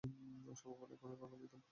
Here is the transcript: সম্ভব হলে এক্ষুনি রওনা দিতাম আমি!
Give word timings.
সম্ভব 0.55 0.77
হলে 0.81 0.93
এক্ষুনি 0.95 1.15
রওনা 1.15 1.37
দিতাম 1.41 1.59
আমি! 1.59 1.67